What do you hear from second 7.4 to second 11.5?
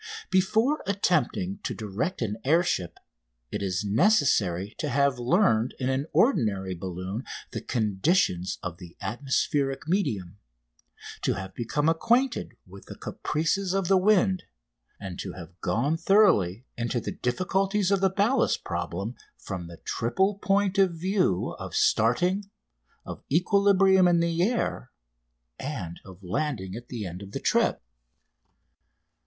the conditions of the atmospheric medium, to